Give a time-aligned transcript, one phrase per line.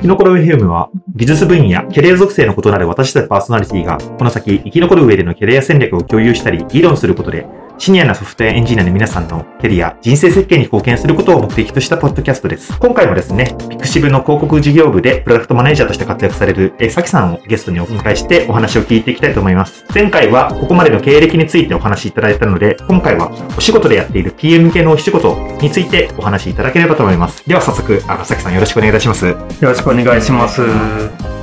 [0.00, 7.46] 生き残る FM は、技術分野、キャリア属性の異なる私たちパーソナリティが、この先生き残る上でのキャリア戦略を共有したり、議論することで、
[7.80, 12.78] シニアなソフトウェアエンジニアの皆さんのキャリア、人生設計に貢献することを目的としたポッドキャストです。
[12.78, 19.86] 今回もですね、ピクシブの広告事業部でプロダクトマネージャーとして活躍される、えさきさんをゲストにお迎えしてお話を聞いていきたいと思います。
[19.94, 27.48] 前回はここまでの経歴についてお話しいただいたので、今回はお仕事でやっている PM 系のお仕事についてお話しいただければと思います。
[27.48, 29.24] では早速、あさきさんよろしくお願いいたします。
[29.24, 31.39] よろしくお願いします。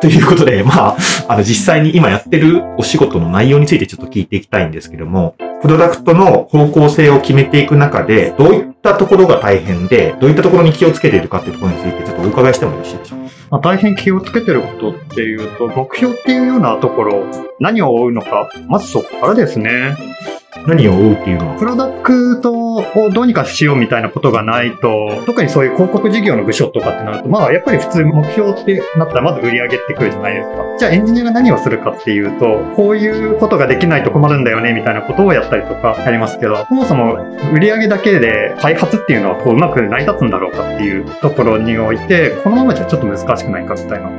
[0.00, 0.96] ということで、 まあ、
[1.28, 13.26] あの、実際に今やってるお仕事の内容についてちょっと聞いていきたいんですけども、プロダクトの方向性を決めていく中で、どういったところが大変で、どういったところに気をつけているかっていうところについて、ちょっとお伺いしてもよろしいでしょうか？
[13.50, 17.24] まあ、大変気をつけてることっていうと、目標っていうようなところ、
[17.58, 19.96] 何を追うのか、まずそこからですね。
[20.66, 21.58] 何を追うっていうのは？
[21.58, 30.78] プロダクトをどうにかしようみたいなことがないと、特にそういう広告事業の部署とかってなると、まあやっぱり普通目標ってなったらまず売り上げってくるじゃないですか。
[30.78, 37.14] じゃあエンジニアが何をするかっていうと、こういうことができないと困るんだよねみたいなことをやったりとかやりますけど、そもそも
[37.52, 44.10] 売り上げだけで開発っていうのはこううまく成り立つんだろうかっていうところにおいて、このままじゃちょっと難しくないかみたいな。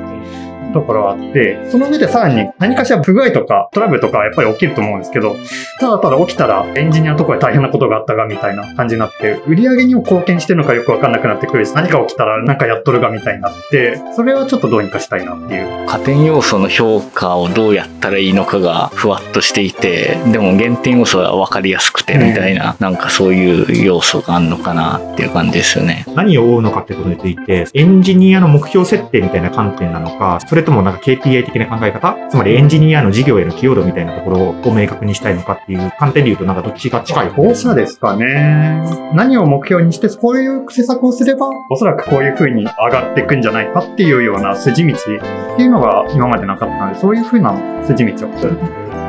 [0.73, 5.35] ところがあって、その上でさらに何かしら不具合とかトラブルとかやっぱり起きると思うんですけど、
[5.79, 15.87] ただただ起きたらエンジニアのところで大変なことがあったがみたいな感じになって、売り上げにも貢献してるのかよくわかんなくなってくるし、何か起きたらなんかやっとるがみたいになって、それはちょっとどうにかしたいなっていう。
[15.87, 26.05] 加点要素の評価をどうやったらいいのかがふわっとしていて、でも減点要素は分かりやすくてみたいな、うん、なんかそういう要素があるのかなっていう感じですよね。
[26.15, 32.15] 何を追うのかってことについて、エンジニアの目標設定みたいな観点なのか、それともなんか KPI 的な考え方？
[32.29, 38.83] つまりエンジニアの事業への寄与度みたいなところを明確にしたいのかっていう観点で言うとなんかどっちが近い後者ですかね。
[39.13, 49.06] 何を目標にして、こういう施策をすれば、おそらくこういう風に上がっていくんじゃないかっていうような筋道っていうのが今までなかったので、そういう風な筋道をする。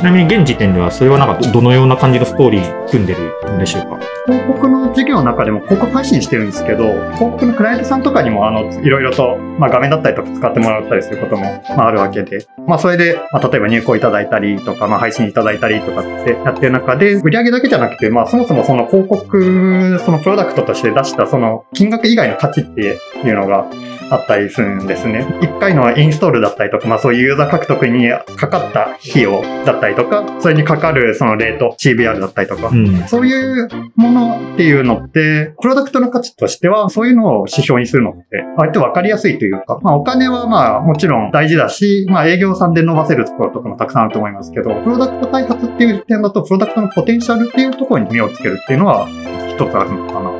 [0.00, 4.00] ちなみに現時点ではそれはなんかどのような感じのストーリー組んでるんでしょうか？
[4.24, 6.84] 広告の事業の中でも広告配信してるんですけど、
[7.16, 11.42] 広告のクライアントさんとかにもあの、いろいろと、まあ画面だったりとか使ってもらったりすることも、
[11.76, 22.80] まああるわけで、まあそれで、まあ例えば入稿いただいたりとか、まあ配信いただいたりとかってやってる中で、売り上げだけじゃなくて、まあそもそもその広告、そのプロダクトとして出したその金額以外の価値って
[23.22, 23.66] いうのが、
[24.10, 25.24] あったりするんですね。
[25.40, 49.06] 1回のインストールだったりとか、まあそういうユーザー獲得にかかった費用だったりとか、それにかかるそのレート、CBR だったりとか、うん、そういうものっていうのって、プロダクトの価値としては、そういうのを指標にするのって、割とわかりやすいというか、まあお金はまあもちろん大事だし、まあ営業さんで伸ばせるところとかもたくさんあると思いますけど、プロダクト開発っていう点だと、プロダクトのポテンシャルっていうところに目をつけるっていうのは、
[49.48, 50.39] 一つあるのかな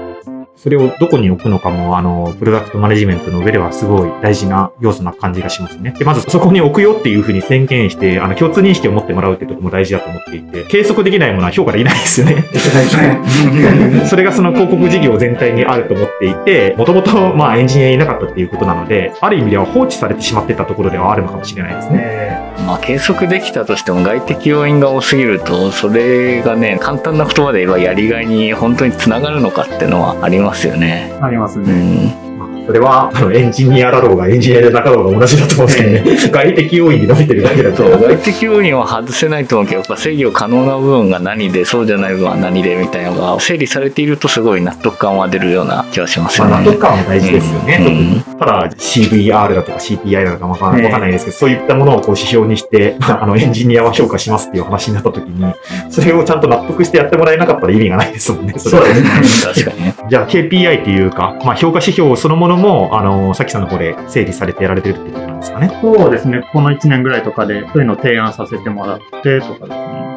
[0.63, 5.95] それをどこに置くのかも、あの、プロダクトマネジメントの上ではすごい大事な要素な感じがしますね。
[5.99, 12.45] で、まずそこに置くよっていうふうに宣言して、あの、共通認識を持ってもらうっていうところも大事だと思っていて、計測できないものは評価できないですよね。
[14.05, 22.50] それがその広告事業全体にあると思っていて、もともと、まあ、エンジニアいなかったっていうことなので、ある意味では放置されてしまってたところではあるのかもしれないですね。
[22.71, 31.13] まあ、計測できたとしても外的要因が多すぎると、それがね、簡単な言葉で言えばやりがいに本当につながるのかっていうのはありますよね。
[31.21, 32.15] ありますね。
[32.25, 32.30] うん
[32.71, 36.31] それは、あの、エンジニアだろうが、エンジニアでなかろうが同じだと思うんですけどね。
[36.31, 37.83] 外的要因に伸びてるだけだと。
[37.83, 46.51] 外的要因は外せないと思うけど、やっぱ制御可能な部分が何で、そうじゃない部分は何でみたいなのが整理されているとすごい納得感は出るような気はしますよね。
[46.53, 48.23] まあ、納得感も大事ですよね。
[48.29, 55.53] うん、ただ CVR だとか CPI だとかわかんないですけど、そういったものをこう指標にして、あの、エンジニアは評価しますっていう話になった時に、
[55.91, 58.55] それをちゃんと納得してやってもらえなかったら意味がないですもんね。
[58.57, 59.11] そうですね。
[59.65, 59.93] 確かに。
[60.09, 65.79] じゃあ KPI っていうか、まあ評価指標そのものも、あの、さきさんの方で整理されてやられてるってことなんですかね？
[65.81, 66.43] そうですね。
[66.53, 70.11] この1年ぐらいとかで、そういうのを提案させてもらってとかですね。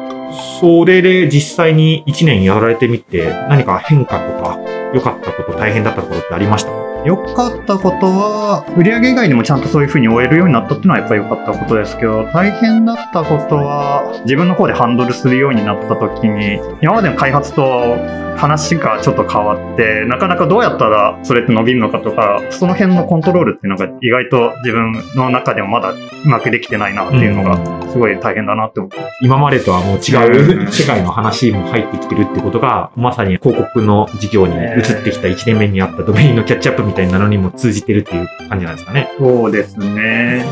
[0.60, 4.58] それで実際に1年やられてみて、何か変化とか、
[4.94, 6.93] 良かったこと、大変だったことってありました？
[7.04, 17.96] 良かったことは、売上以外にもちゃんとそういう風に終えるようになったっていうのはやっぱり良かったことですけど、大変だったことは、自分の方でハンドルするようになった時に、今までの開発と
[18.36, 27.58] 話がちょっと変わって、なかなかどうやったらそれって伸びるのかとか、その辺のコントロールっていうのが意外と自分の中でもまだうまくできてないなっていうのが、
[27.90, 29.18] すごい大変だなって思ってます。
[29.22, 39.10] 今までとはもう違う世界の話も入ってきてるってことが、まさに広告の事業に移ってきた1年目にあったドメインのキャッチアップみたいなのにも通じてるっていう感じなんですかね。
[39.18, 40.44] そうですね。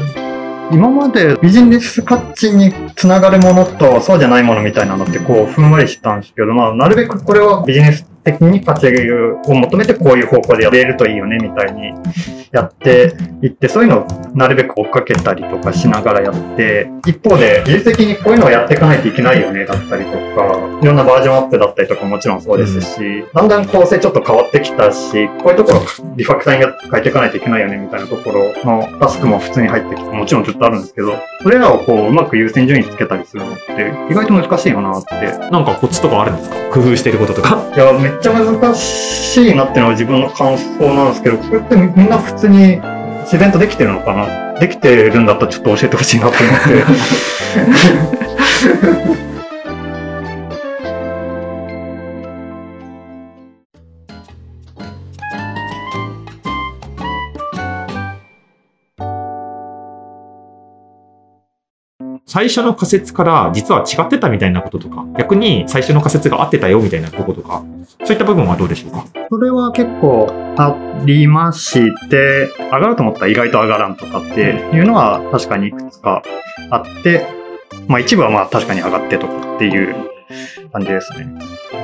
[0.71, 8.89] 今までビジネス価値につながるものとそうじゃないものみたいなのってこうふんわりしたんですけど、まあなるべくこれはビジネス的に価値
[9.47, 11.93] を求めてこういう方向でやれるといいよねみたいに
[12.53, 20.19] やっていって、そういうのをなるべく追っかけたりとかしながらやって、一方で技術的にこういうのをやっていかないといけないよねだったりとか、
[20.83, 25.81] いろんなバージョンアップだったりとかもちろんそうですし、だんだん構成ちょっと変わってきたし、こういうところ
[26.17, 35.13] リファクタリング変えていかないといけないよねみたいなところのタスクも普通に入ってきて、もちろんずっとあるんですけど、それらをこううまく優先順位つけたりするのって意外と難しいよなって。
[35.51, 36.62] なんかコツとかあるんですか？
[36.73, 37.69] 工夫してることとか？
[37.77, 42.81] いや、めっちゃ難しいなっていうのは自分の感想なんですけど、これってみんな普通に
[43.25, 44.59] 自然とできてるのかな？
[44.59, 46.43] できてるんだったらちょっと教えてほしいなと思っ
[49.27, 49.32] て。
[62.33, 67.63] 最初の仮説から実は違ってたみたいなこととか、逆に最初の仮説が合ってたよみたいなとことか、
[68.05, 69.05] そういった部分はどうでしょうか？
[69.29, 74.41] それは結構ありまして、上がると思ったら意外と上がらんとかって
[74.73, 76.23] いうのは確かにいくつか
[76.71, 77.27] あって、
[77.87, 79.95] まあ一部はまあ確かに上がってとかっていう
[80.73, 81.27] 感じですね。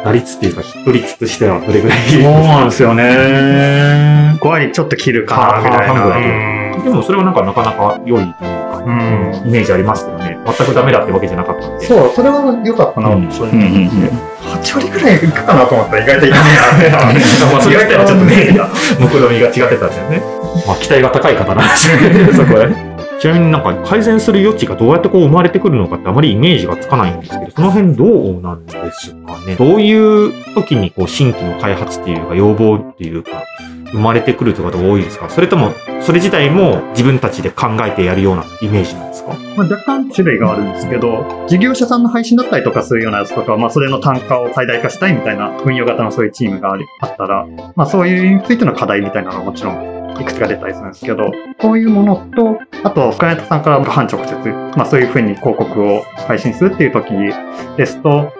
[0.03, 1.99] 打率っていうか、ヒット率としてはどれぐらい？
[2.09, 4.39] そうなんですよね。
[4.41, 6.85] 5割ちょっと切るかなみたいな。
[6.85, 8.25] でもそれはなんかなかなか良い
[8.89, 10.39] うんイメージありますけどね。
[10.47, 11.87] 全くダメだってわけじゃなかったんで。
[11.87, 16.99] そう、それは良かったな、うん正直うんうんうん8割くらいいくかなと思ったら意外といかねえな。
[17.53, 18.59] まあそれ自体はちょっとね、
[18.99, 20.23] 目論みが違ってたんだよね。
[20.67, 22.97] まあ期待が高い方なんですね、 そこはね。
[23.21, 29.57] ちなみになんか改善する余地がどうやってこう生まれてくるのかってあまりイメージがつかないんですけど、その辺どうなんですかね。
[29.59, 33.43] どういう時にこう新規の開発っていうか要望っていうか
[33.93, 35.31] 生まれてくるという方が多いですか？
[35.31, 39.35] それともそれ自体も自分たちで考えてやるようなイメージなんですか？
[39.57, 51.31] まあ、若干種類があるんですけど、事業者さんの配信だったりとかするようなやつとか、まあ、それの単価を最大化したいみたいな運用型のそういうチームがあったら、まあ、そういうについての課題みたいなのはもちろんいくつか出たりするんですけど、
[51.61, 54.35] そういうものと、あと、クライアントさんから半直接、
[54.77, 57.13] まあ、そういうふうに広告を配信するっていう時
[57.77, 58.33] ですと、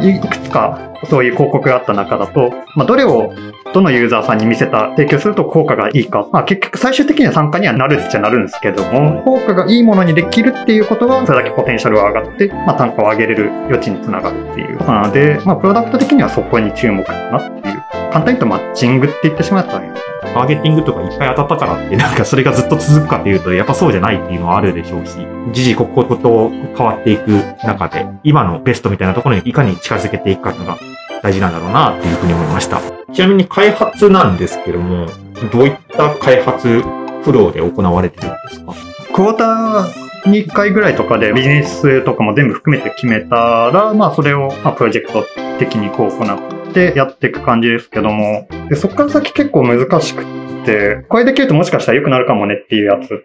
[0.00, 3.32] いくつかそういう広告があった中だと、まあ、どれを
[3.72, 6.26] どのユーザーさんに見せた、提供すると効果がいいか。
[6.32, 17.82] まあ結局最終的には参加にはなるっちゃなるんですけども、効果がいいものにできるっていうことは、それだけポテンシャルが上がって、まあ単価を上げれる余地につながるっていうことなので、まあプロダクト的にはそこに注目かなっていう。
[18.12, 25.16] 簡単に言うとマッチングって言ってしまったらいいのかなターゲティングとかいっぱい当たったからって、なんかそれがずっと続くかっていうと、やっぱそうじゃないっていうのはあるでしょうし、
[25.52, 27.28] 時々ここと変わっていく
[27.64, 30.89] 中で、今のベストみたいなところにいかに近づけていくかっていうのが
[31.22, 32.80] 大事なんだろうなっていうふうに思いました。
[33.12, 35.06] ちなみに開発なんですけども、
[35.52, 36.82] どういった開発
[37.22, 38.74] フローで行われてるんですか？
[39.12, 45.24] クォーターに1回ぐらいとかでビジネスとかも全部含めて決めたら、まあそれをまプロジェクト
[45.58, 53.24] 的にこう行ってやっていく感じですけども、でそこから先結構難しくって、これできるともしかしたら良くなるかもねっていうやつ、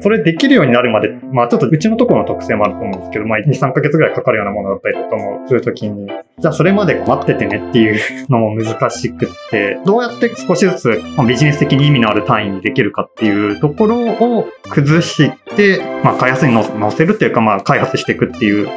[0.00, 6.06] それできるようになるまで、まあちょっとうちのところの特性もあると思うんですけど、まあ2、3ヶ月ぐらいかかるようなものだったりとかもするときに、
[6.38, 7.90] じゃあそれまで待っててねってい
[8.22, 18.68] うのも難しくって、どうやって少しずつまあビジネス的に意味のある単位にできるかっていうところを崩して、まあ開発にの乗せるっていうか、まあ開発していくっていう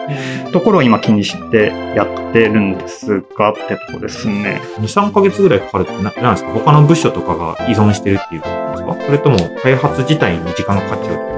[0.51, 4.61] ところを今気にしてやってるんですがってとこですね。
[4.77, 6.51] 2、3ヶ月ぐらいかかるってな、なんですか？
[6.53, 8.41] 他の部署とかが依存してるっていう
[8.77, 9.05] ですか？
[9.05, 11.36] それとも開発自体に時間がかかっちゃう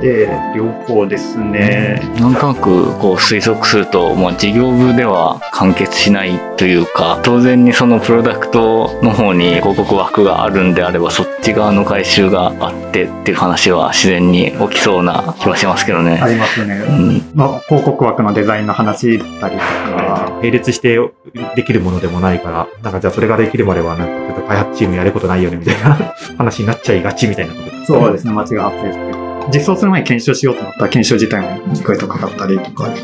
[0.00, 2.00] で両方ですね。
[2.20, 16.20] なんとなくこう推測すると、まあ、事業部では完結しないというか当然にそのプロダクトの方に広告枠があるんであればそっち側の回収があってっていう話は自然に起きそうな気はしますけどあね。
[16.28, 16.74] りますね。
[16.76, 20.98] うんの広告枠のデザインの話だったりとか、並列して
[21.54, 25.94] できるものでもないから、なんかじゃあそれができるまでは、なんかちょっと開発チームやることないよねみたいな
[26.36, 29.27] 話になっちゃいがちみたいなことですかそうですね、間違い発生して。
[29.52, 32.86] 実装する前に検証しようと思ったら、検証自体も1回とかかったりとか。
[32.86, 32.94] うんう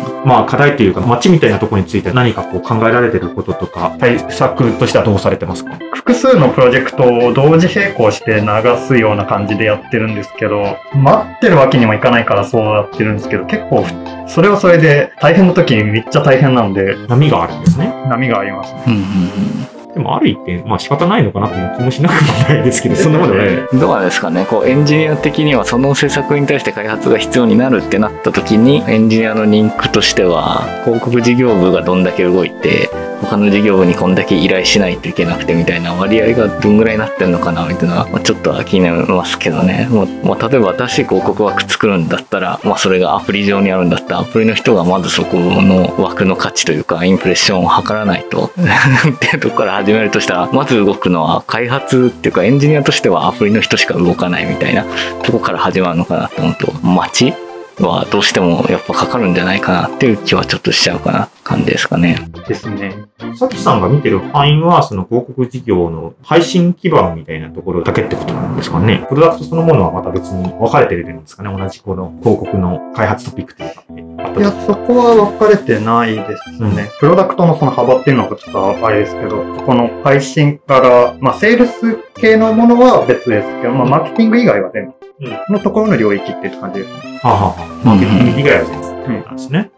[0.00, 5.76] んまあ課題というか、街みたいなところについて何かこう考えられてることとか、対策としてはどうされてますか？
[5.92, 8.46] 複数のプロジェクトを同時並行して流
[8.86, 13.84] すような感じでやってるんですけど、待ってるわけにもいかないからそうやってるんですけど、結構、
[14.26, 17.92] それはそれで大変な時にめっちゃ大変なんで、波があるんですね。
[18.08, 18.82] 波がありますね。
[18.86, 19.63] うんうん
[19.94, 23.46] でもある一点、まあ仕方ないのかなっていう気もしなくもないですけど、 そんなことない。
[23.48, 24.44] うんどうなんですかね？
[24.48, 32.90] こうエンジニア的にはその施策に対して開発が必要になるってなった時にエンジニアのリンクとしては広告事業部がどんだけ動いて
[33.24, 54.84] 他の事業部にこんだけ依頼しないといけなくてみたいな割合がどんぐらいになってんのかなみたいな、まあ、ちょっとは気になりますけどね、まあまあ、例えば新しい広告枠作るんだったら、まあ、それがアプリ上にあるんだったらアプリの人がまずそこの枠の価値というかインプレッションを測らないと っていうとこから始めるとしたらまず動くのは開発っていうかエンジニアとしてはアプリの人しか動かないみたいな
[55.22, 57.34] とこから始まるのかなと思うと街
[57.82, 62.28] はどうしてもやっぱかかるんじゃないかなっていう気はちょっとしちゃうかな感じですかね。
[62.46, 62.94] ですね。
[63.36, 69.04] さきさんが見てる範囲は、その広告事業の配信基盤みたいなところだけってことなんですかね。
[69.08, 71.56] プロダクトそのものはまた別に分かれてるんですかね。
[71.56, 76.58] 同じこの広告の開発トピックというかいや、そこは分かれてないですね。
[76.58, 85.04] うん、プロダクトのその幅っていうのがちょっとあれですけど、この配信から、まあ、セールス系のものは別ですけど、まあ、マーケティング以外は全部。
[85.48, 87.20] のところの領域っていう感じですね。
[87.22, 88.64] はあ、はあ、マーケティング以外は
[89.06, 89.70] 全部なんですね。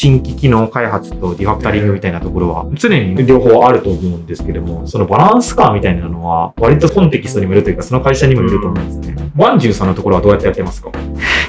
[0.00, 9.29] 新規機能開発とリファクタリングみたいなところは常に両方あると思うんですけども、そのバランス感みたいなのは割とコンテキストにもよるというか、その会社にもよると思うんですね。
[9.36, 10.90] ワンジューさんのところはどうやってやってますか？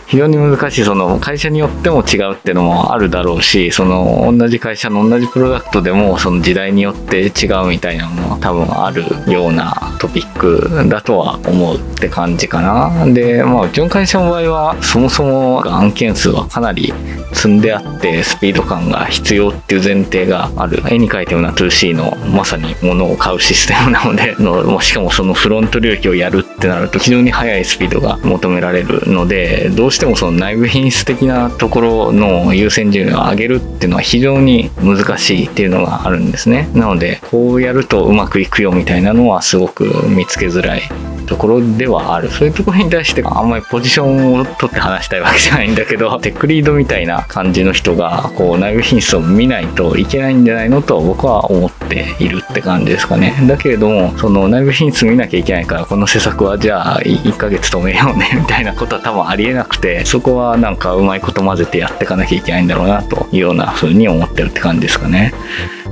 [0.07, 13.05] 非常に難しい、その会社によっても違うっていうのもあるだろうし、その同じ会社の同じプロダクトでもその時代によって違うみたいなのも多分あるようなトピックだとは思うって感じかな。
[13.13, 16.93] で、まあうちの会社の場合はそもそも案件数はかなり
[17.31, 20.83] 積んであってスピード感が必要っていう前提がある。
[20.89, 36.69] 絵に描いたような 2C のまさに物を買うシステムなので のしかもそのフロント領域をやるってなると非常に速いスピードが求められるのでどうしてもその内部品質的なところの優先順位を上げるっていうのは非常に難しいっていうのがあるんですね。
[36.73, 40.81] なのでこうやるとうまくいくよみたいなのはすごく見つけづらい。
[41.31, 65.33] ところではあるそういうところに対してあんまりポジションを取って話したいわけじゃないんだけどテックリードみたいな感じの人がこう内部品質を見ないといけないんじゃないのと僕は思っているって感じですかねだけれどもその内部品質見なきゃいけないからこの施策はじゃあ1ヶ月止めようね みたいなことは多分ありえなくてそこはなんかうまいこと混ぜてやっていかなきゃいけないんだろうなというような風に思ってるって感じですかね。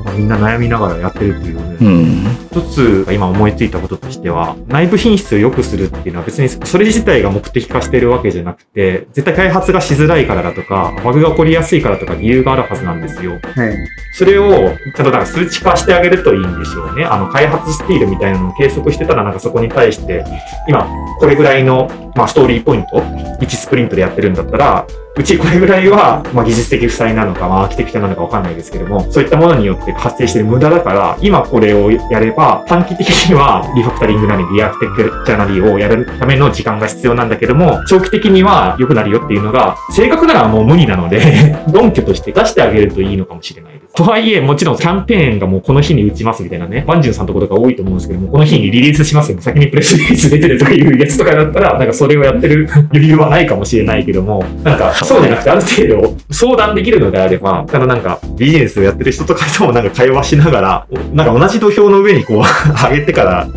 [0.10, 13.39] まあ、みんな悩みながらやってるっていうので、うん、一つ今思いついたこととしては、内部品質を良くするっていうのは別にそれ自体が目的化してるわけじゃなくて、絶対開発がしづらいからだとか、バグが起こりやすいからとか理由があるはずなんですよ。
[13.56, 13.78] はい
[14.12, 17.06] それを、ちゃんとなんか数値化してあげるといいんでしょうね。
[17.06, 20.25] あの、開発スピードみたいなのを計測してたら、なんかそこに対して、
[20.68, 20.89] 今、
[21.20, 24.86] これぐらいの、まあ、ストーリーポイント、1スプリントでやってるんだったら、
[25.18, 41.20] うちこれぐらいは、まあ、技術的負債なのか、まあ、アーキテクチャなのかわかんないですけども、そういったものによって発生してる無駄だから、今これをやれば、短期的にはリファクタリングなり、リアーキテクチャなりをやるための時間が必要なんだけども、長期的には良くなるよっていうのが、正確ならもう無理なので
[41.74, 43.88] 論拠として出してあげるといいのかもしれないです。
[44.00, 62.38] とはいえ、もちろんキャンペーンがもうこの日に打ちますみたいなね、ワンジュンさんとことか多いと思うんですけども、この日にリリースしますよ、先にプレスリリース出てるとかいうやつとかだったら、なんかそれをやってる余裕はないかもしれないけども、なんかそうじゃなくてある程度相談できるのであれば、ただなんかビジネスをやってる人とかともなんか会話しながら、なんか同じ土俵の上にこう
[62.89, 63.50] 上げてから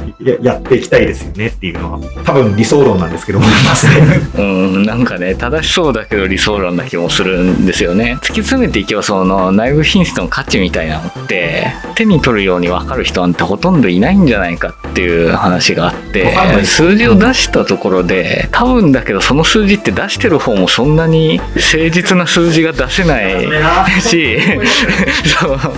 [0.42, 4.20] やっていきたいですよねっていうのは、多分理想論なんですけど思いますね。
[4.38, 8.18] うん、なんかね、正しそうだけど理想論な気もするんですよね。
[8.20, 16.34] 突き詰めていけばその内部品質の価値みたいなのって、手に取るように分かる人なんてほとんどいないんじゃないかっていう話があって、
[16.64, 24.38] 数字を出したところで、多分だけどその数字って出してる方もそんなに誠実なな数字が出せないし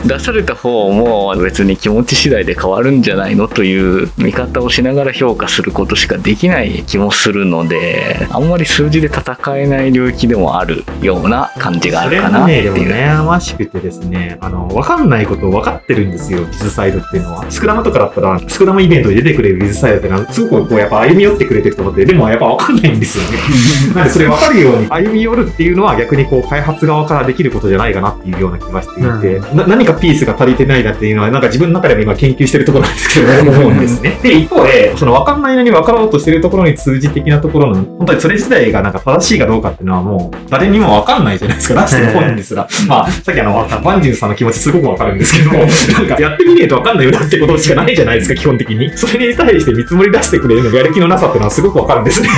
[0.06, 12.74] 出された方も別に気持ち次第で変わるんじゃないのという見方をしながら評価することしかできない気もするのであんまり数字で戦えない領域でもあるような感じがあるかなっていう。
[12.74, 17.50] 悩ましくてですね、あの、わかんないことを分かってるんですよ、ビズサイドっていうのは。
[17.50, 23.38] スクラムとかだったら、スクラムイベントに出てくれるビズサイドってのは、すごくこう、やっぱ歩み寄ってくれてると思って、でもやっぱ分かんないんですよね。
[23.94, 34.18] なんでそれ分かるように歩み寄るっていうのは逆にこう、開発側からできることじゃないかなっていうような気がしていて、うん、な何かピースが足りてないなっていうのは、なんか自分の中でも今研究してるところなんですけど、思うんですね。
[34.22, 42.68] で、一方で、その分かんないのに分かろうとしてるところに通じ的なところの、本当にそれ自体がなんか正しいかどうかっていうのはもう、誰にも分かんないじゃないですか、出してる本人ですら。
[42.88, 48.90] まあ、さっきあの、バンジューさんの気持ちすごくわかるんですけど、 なんかやってみねえとわかんないよなってことしかないじゃないですか、基本的に。
[48.96, 52.28] それに対して見積もり出してくれるのやる気のなさっていうのはすごくわかるんですね。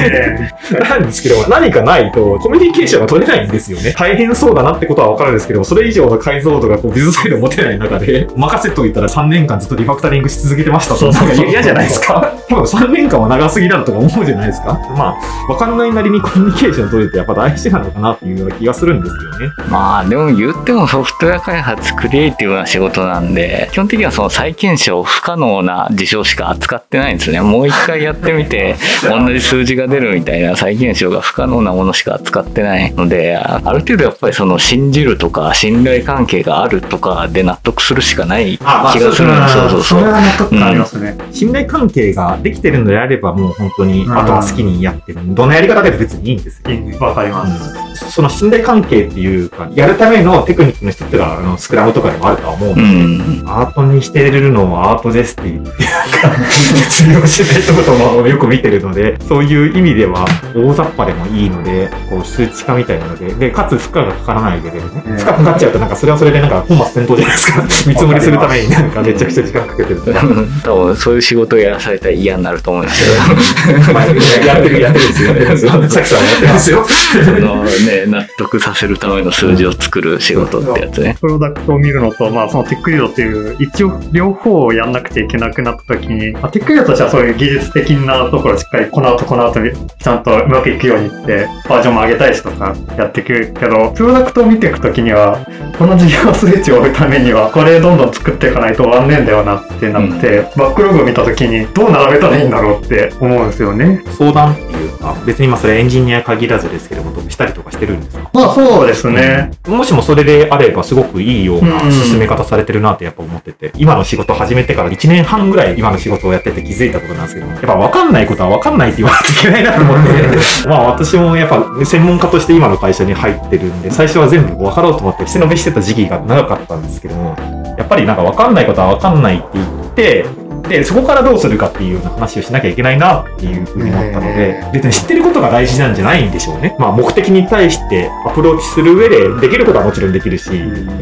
[0.88, 3.95] なんですけど、何かないとコミュニケーションが取れないんですよね。
[3.97, 11.11] 大変そうだなってことはわかるんですけど、それ以上の解像度がこうビズサイド持てない中で、任せといたら3年間ずっとリファクタリングし続けてましたと。
[11.11, 12.33] なんか嫌じゃないですか。
[12.49, 14.78] 多分3年間は長すぎだとか思うじゃないですか。
[14.97, 19.52] まあ、わかんないなりにコミュニケーション取れてやっぱ大事なのかなっていうような気がするんですよね。
[19.71, 27.40] まあでも言ってもソフトウェア開発クリエイティブな仕事なんで、基本的にはその再検証不可能な事象しか扱ってないんですね。
[27.40, 28.76] もう一回やってみて、
[29.09, 39.52] 同じ数字が出るみたいな再検証が不可能なものしか扱ってないので、ある程度やっぱりその信じるとか信頼関係があるとかで納得するしかない気がするんです。
[39.54, 40.00] そうそうそう。
[40.00, 41.16] れは納得感ありますね。
[41.33, 45.21] 信頼関係ができてるのであれば、もう本当に、あとは好きにやってる。
[45.25, 47.06] どんなやり方でも別にいいんですよ。
[47.06, 47.78] わかります。
[47.80, 53.49] うんその信頼関係っていうか、やるためのテクニックの一つが、あの、スクラムとかでもあるとは思うんですうん。
[53.49, 55.71] アートにしてるのはアートですって言って、
[56.12, 56.44] なんか、
[56.88, 65.02] 通用しないとこともよく見てるので、そういう意味では大雑把でもいいので、こう数値化みたいなので、で、かつ負荷がかからないレベルね。
[65.06, 67.62] うん負荷かかっちゃうとなんかそれはそれでなんか本末転倒じゃないですか。
[67.62, 70.20] 見積もりするためになんかめちゃくちゃ時間かけてるとか。
[70.62, 73.92] 多分そういう仕事をやらされたら嫌になると思うんですけど。
[73.92, 75.28] ま あやってるやってるんですよ。
[75.28, 75.70] やってるんですよ。
[75.88, 76.86] さきさんはやってますよ。
[76.86, 77.70] そのね、
[78.06, 81.16] 納得させるための数字を作る仕事ってやつね。
[81.20, 89.61] プロダクトを見るのと、まあ、そのテックリードっていう、一応両方をやんなくちゃいけなくなった時に、まあ、テックリードとしてはそういう技術的なところをしっかりこの後この後
[89.99, 95.38] ちゃんとうまくいくようにって、バージョンも上げたりとかやっていくけど、プロダクトを見ていく時には、
[95.79, 104.03] この事業数値を追うためには、これどんどん作っていかないと終わんねえんだよなってなって、バックログを見た時にどう並べたらいいんだろうって思うんですよね。
[104.19, 108.31] 相談っていうか、別にまあそれエンジニア限らずですけども、したりとかしてるんですか？
[108.33, 109.50] まあそうですね。
[109.67, 120.12] もしもそれであればすごくいいようなうん進め方されてるなってやっぱ思ってて、今の仕事始めてから1年半ぐらい今の仕事をやってて気づいたことなんですけど、やっぱ分かんないことは分かんないって言わなきゃいけないなと思って、
[120.69, 127.37] まあ私もやっぱ専門家として今の会社に入ってるんで、最初は全部分かろうと思って背伸びしてた時期が長かったんですけども、
[127.78, 130.26] やっぱりなんか分かんないことは分かんないって言って、
[130.68, 136.76] で、そこからどうするかっていうような話をしなきゃいけないなっていうふうに思ったので、別に知ってることが大事なんじゃないんでしょうね。
[136.78, 140.50] まあ目的に対してアプローチする上でできることはもちろんできるし、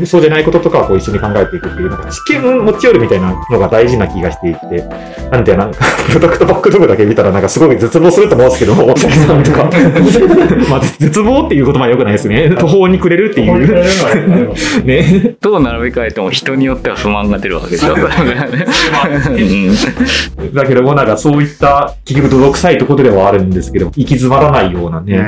[0.06, 4.82] そうじゃないこととかはこう一緒に考えていくっていう、なんか知見を持ち寄るみたいなのが大事な気がしていて、
[5.30, 9.70] なんでなんか、 プロダクトバックログだけ見たらなんかすごい絶望すると思うんですけど、大崎さんとか。
[10.70, 12.50] まあ絶望っていう言葉は良くないですね。
[12.58, 13.84] 途方に暮れるっていう。
[14.84, 15.34] ね。
[15.40, 17.94] どう並べ替えても人によっては不満が出るわけでしょ。
[20.52, 25.22] だけどもなんかそういった結局泥臭いところではあるんですけど、行き詰まらないようなね、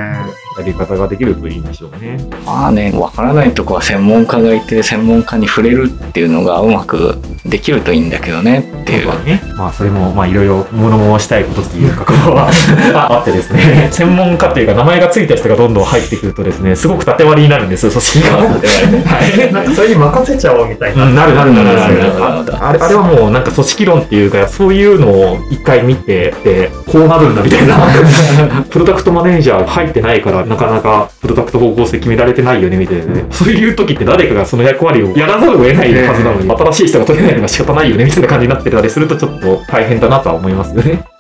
[0.59, 2.19] やり方ができるといいんでしょうね。
[2.45, 9.25] まあね、わからないとこは専門家がいて、専門家に触れるっていうのがうまくできるといいんだけどねっていう。
[9.25, 9.43] ね。
[9.57, 12.49] まあそれもまあいろいろ物申したいことっていうか、こうは
[13.13, 18.37] あってですね、専門家っていうか名前がついた人がどんどん入ってくるとですね、すごく縦割りになるんですよ、組織が。
[18.37, 19.53] はい。
[19.53, 21.05] なんかそれに任せちゃおうみたいな。
[21.05, 27.77] うんなるなるなるなるなるなるああれあれはもうなんか組織論っていうかそういうのを一回見てでこうなるんだみたいな
[28.71, 41.05] プロダクトマネージャー入ってないからなかなかプロダクト方向性決められてないよねみたいなね そういう時って誰かがその役割をやらざるを得ないはずなのに新しい人が取れないのが仕方ないよねみたいな感じになってたりするとちょっと大変だなとは思いますよね。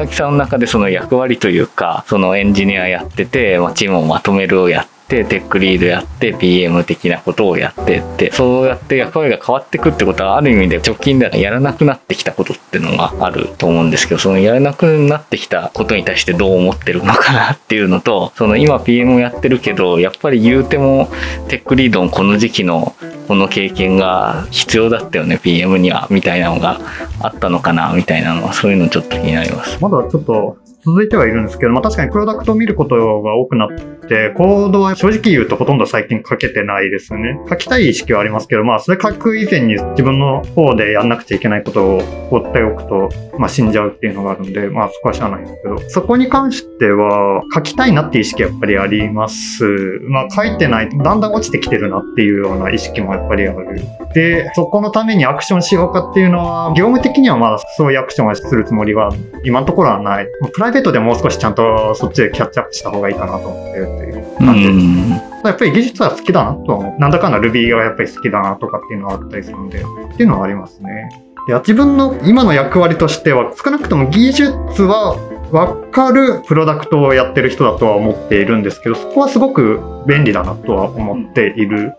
[0.00, 21.10] 々木さんの中でその役割というか、そのエンジニアやってて、まあ、チームをまとめるをやって、テックリードやって、PM 的なことをやってって、そうやって役割が変わってくってことは、ある意味で直近ではやらなくなってきたことってのがあると思うんですけど、そのやらなくなってきたことに対してどう思ってるのかなっていうのと、その今 PM をやってるけど、やっぱり言うても
[21.48, 22.94] テックリードのこの時期の
[23.28, 26.80] この経験が必要だったよね、PM には、みたいなのが
[27.20, 29.78] あったのかな、みたいなのは、そういうのちょっと気になります。
[29.80, 33.68] まだちょっと続いてはいるんですけど、まあ確かにプロダクトを見ることが多くなっ
[34.10, 37.38] て、コードは正直言うとほとんど最近書けてないですね。
[37.48, 49.64] 書きたい意識はありますけど、まあそれ書く以前に自分の方でやんなくちゃいけないことを放っておくと、まあ死んじゃうっていうのがあるんで、まあそこはしゃあないんですけど、そこに関しては書きたいなっていう意識やっぱりあります。
[50.08, 53.80] まあ書いてないと、だんだん落ちてきてるなっていうような意識もやっぱりある。
[54.14, 59.10] で、そこのためにアクションしようかっていうのは、業務的にはまだそういうアクションはするつもりは
[59.44, 60.26] 今のところはない。
[60.52, 63.99] プライベートでもう少しちゃんとそっちでキャッチアップした方がいいかなと思って
[64.40, 65.26] るっていうう感じです。
[65.26, 67.00] んやっぱり技術は好きだなとは思う。
[67.00, 71.08] なんだかんだ Ruby がやっぱり好きだなとかっていうのはあったりするので、っていうのはありますね。
[71.46, 74.50] で自分の今の役割としては、少なくとも技術
[74.82, 75.16] は
[75.50, 81.94] 分かるプロダクトをやってる人だとは思っているんですけど、そこはすごく便利だなとは思っている。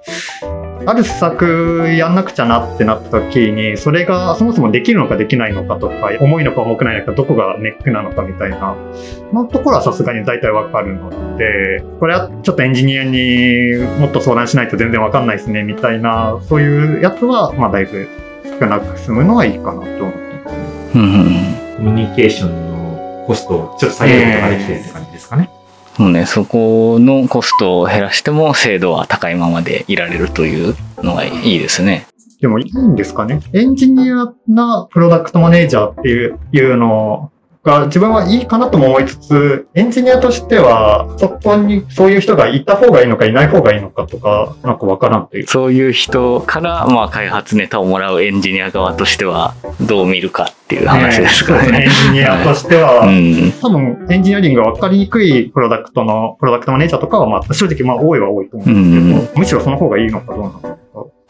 [0.85, 8.75] ある施策やんなくちゃなってなった時に、それがそもそもできるのかできないのかとか、重いのか重くないのか、どこがネックなのかみたいな、
[9.29, 18.07] そのところはさすがに大体わかるので、これはちょっとエンジニアにもっと相談しないと全然わかんないですね、みたいな、そういうやつは、まあだいぶ
[18.59, 20.63] 少なく済むのはいいかなと思ってますね。
[20.95, 21.05] うんう
[21.57, 25.10] んコミュニケーションのコストをちょっと下げることができてるって感じ。
[25.97, 32.07] もうね、そこのコストを減らしても精度は高いままでいられるというのがいいですね。
[32.39, 33.39] でもいいんですかね？
[33.53, 37.31] エンジニアなプロダクトマネージャーっていういうの
[37.63, 45.47] が自分はいいかなとも思いつつ、エンジニアとしてはそこにそういう人がいた方がいいのかいない方がいいのかとか、なんかわからんという。
[45.47, 51.83] そういう人から、まあ、開発ネタをもらうエンジニア側としてはどう見るかっていう話ですかねね。
[51.83, 53.53] エンジニアとしては、う ん。
[53.61, 60.77] 多分エンジニアリングが分かりにくいプロダクトの、プロダクトマネージャーとかは、まあ正直まあ多いは多いと思うんですけど、むしろその方がいいのかどうなのか。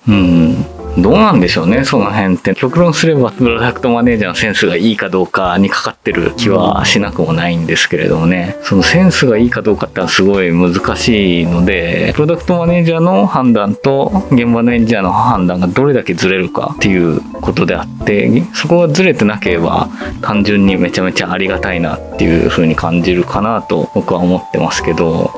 [0.08, 0.66] うん。
[0.98, 2.54] どうなんでしょうね、その辺って。
[2.54, 8.58] 極論すれば、プロダクトマネージャーのセンスがいいかどうかにかかってる気はしなくもないんですけれどもね。
[8.64, 19.88] そのセンスがいいかどうかってのはすごい難しいので、プロダクトマネージャーの判断と現場のエンジニアの判断がどれだけずれるかっていうことであって、そこがずれてなければ、
[20.22, 25.32] 単純にめちゃめちゃありがたいなっていう風に感じるかなと僕は思ってますけど、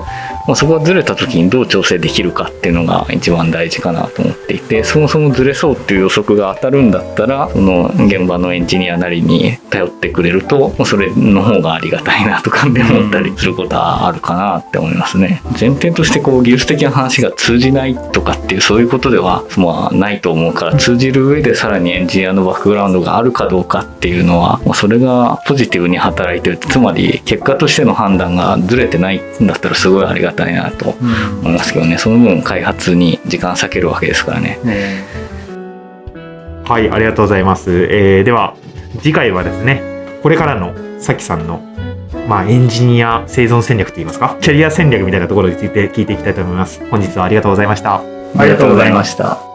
[0.47, 15.41] まあ、そこがずれた時にどう調整できるかっていうのが一番大事かなと思っていてそもそもずれそうっていう予測が当たるんだったらその現場のエンジニアなりに頼ってくれるともうそれの方がありがたいなとかって思ったりすることはあるかなって思いますね。
[15.60, 30.89] 前提としてこう技術的な話が通じないとかっていうそういうことではまあないと思うから通じる上でさらにエンジニアのバックグラウンドがあるかどうかっていうのはまあそれがポジティブに働いてるつまり結果としての判断がずれてないんだったらすごいありがたいなと
[31.41, 34.59] 思いますけどねその分開発に時間割けるわけですからね。
[34.63, 35.03] ね
[36.65, 37.87] はい、ありがとうございます。
[37.91, 38.55] えーでは、
[39.01, 39.81] 次回はですね、
[40.21, 41.61] これからのさきさんの、
[42.27, 46.81] まあ、エンジニア生存戦略といいますか、キャリア戦略みたいなところについて聞いていきたいと思います。
[46.89, 48.01] 本日はありがとうございました。
[48.37, 49.52] ありがとうございました。